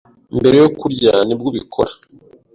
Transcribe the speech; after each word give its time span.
mbere 0.37 0.55
yo 0.63 0.69
kurya 0.79 1.13
nibwo 1.25 1.45
ubikora 1.51 1.91